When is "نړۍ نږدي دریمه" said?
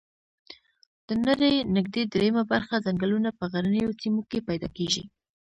1.25-2.43